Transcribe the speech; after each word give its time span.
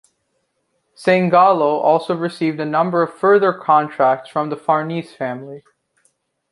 Sangallo 0.97 1.77
also 1.79 2.15
received 2.15 2.59
a 2.59 2.65
number 2.65 3.03
of 3.03 3.13
further 3.13 3.53
contracts 3.53 4.31
from 4.31 4.49
the 4.49 4.57
Farnese 4.57 5.13
family. 5.13 5.63